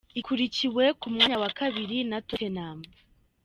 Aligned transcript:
Ikurikiwe 0.19 0.83
ku 0.99 1.05
mwanya 1.13 1.37
wa 1.43 1.49
kabiri 1.59 1.97
na 2.09 2.17
Tottenham. 2.27 2.79